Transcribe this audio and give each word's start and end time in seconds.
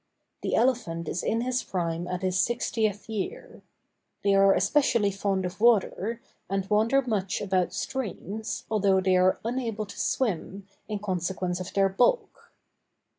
The 0.41 0.55
elephant 0.55 1.07
is 1.07 1.21
in 1.21 1.41
his 1.41 1.61
prime 1.61 2.07
at 2.07 2.23
his 2.23 2.35
sixtieth 2.39 3.07
year. 3.07 3.61
They 4.23 4.33
are 4.33 4.55
especially 4.55 5.11
fond 5.11 5.45
of 5.45 5.61
water, 5.61 6.23
and 6.49 6.67
wander 6.71 7.03
much 7.03 7.39
about 7.39 7.71
streams, 7.71 8.65
although 8.71 8.99
they 8.99 9.15
are 9.15 9.39
unable 9.45 9.85
to 9.85 9.99
swim, 9.99 10.65
in 10.87 10.97
consequence 10.97 11.59
of 11.59 11.71
their 11.73 11.87
bulk. 11.87 12.51